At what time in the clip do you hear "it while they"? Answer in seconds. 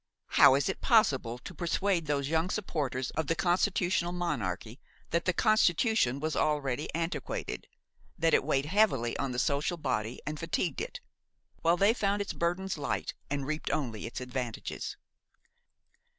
10.81-11.93